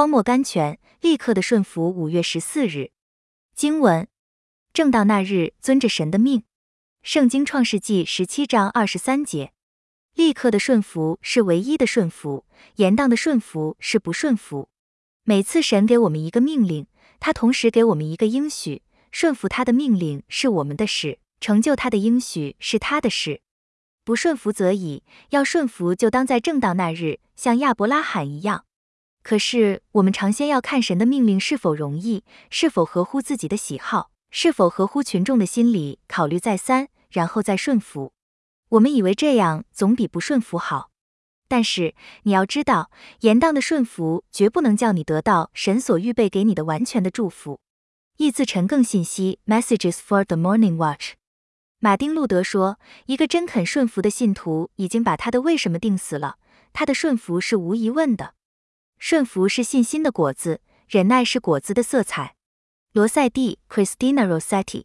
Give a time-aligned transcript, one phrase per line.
[0.00, 1.90] 荒漠甘泉，立刻的顺服。
[1.90, 2.90] 五月十四日，
[3.54, 4.08] 经文：
[4.72, 6.44] 正道那日，遵着神的命。
[7.02, 9.52] 圣经创世纪十七章二十三节。
[10.14, 14.70] 立刻的顺服是唯一的顺服，严当的顺服是不顺服。
[15.24, 16.86] 每次神给我们一个命令，
[17.18, 18.80] 他同时给我们一个应许。
[19.12, 23.42] 顺服他的命令是我们的事，成就他的应许是他的事。
[24.02, 28.64] 不顺服则已，要顺服就当在正道那日，像亚伯拉罕一样。
[29.22, 38.12] 可是我们常先要看神的命令是否容易，是否合乎自己的喜好，是否合乎群众的心理，考虑再三，然后再顺服。
[38.70, 40.90] 我们以为这样总比不顺服好，
[41.48, 47.60] 但是你要知道，严当的顺服绝不能叫你得到神所预备给你的完全的祝福。
[48.16, 51.14] 译自陈更信息，Messages for the Morning Watch。
[51.78, 56.36] 马丁路德说，一个真肯顺服的信徒已经把他的为什么定死了。
[56.72, 58.34] 他的顺服是无疑问的，
[59.00, 62.36] 顺服是信心的果子，忍耐是果子的色彩。
[62.92, 64.84] 罗塞蒂 （Christina Rossetti）。